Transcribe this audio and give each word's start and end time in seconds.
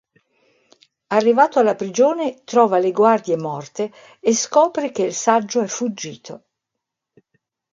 Arrivato 1.09 1.59
alla 1.59 1.75
prigione, 1.75 2.43
trova 2.43 2.79
le 2.79 2.89
guardie 2.91 3.37
morte 3.37 3.93
e 4.19 4.33
scopre 4.33 4.89
che 4.91 5.03
il 5.03 5.13
Saggio 5.13 5.61
è 5.61 5.67
fuggito. 5.67 6.45